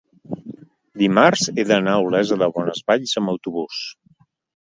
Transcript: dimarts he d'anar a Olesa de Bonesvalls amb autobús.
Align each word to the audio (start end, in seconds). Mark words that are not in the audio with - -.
dimarts 1.01 1.43
he 1.59 1.65
d'anar 1.73 1.93
a 1.99 2.07
Olesa 2.07 2.39
de 2.45 2.49
Bonesvalls 2.57 3.15
amb 3.23 3.35
autobús. 3.37 3.85